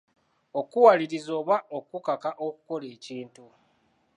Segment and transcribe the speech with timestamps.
[0.59, 3.45] Okuwaliriza oba okukaka okukola ekintu.